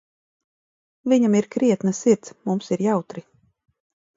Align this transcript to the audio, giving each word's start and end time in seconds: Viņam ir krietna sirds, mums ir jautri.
Viņam 1.13 1.35
ir 1.41 1.49
krietna 1.57 1.93
sirds, 1.99 2.35
mums 2.51 2.73
ir 2.77 2.85
jautri. 2.89 3.25